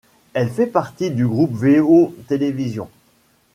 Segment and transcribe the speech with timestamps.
[0.33, 2.89] Elle fait partie du groupe Veo Televisión.